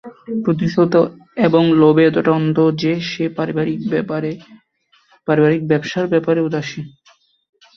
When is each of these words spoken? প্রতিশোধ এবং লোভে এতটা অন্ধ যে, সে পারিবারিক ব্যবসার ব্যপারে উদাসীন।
প্রতিশোধ 0.45 0.93
এবং 1.37 1.63
লোভে 1.73 2.03
এতটা 2.05 2.31
অন্ধ 2.31 2.57
যে, 2.81 2.91
সে 3.01 3.25
পারিবারিক 5.27 5.61
ব্যবসার 5.67 6.05
ব্যপারে 6.07 6.39
উদাসীন। 6.41 6.85